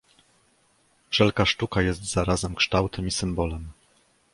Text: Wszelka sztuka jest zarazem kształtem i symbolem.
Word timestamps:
Wszelka 1.09 1.45
sztuka 1.45 1.81
jest 1.81 2.03
zarazem 2.13 2.55
kształtem 2.55 3.07
i 3.07 3.11
symbolem. 3.11 3.71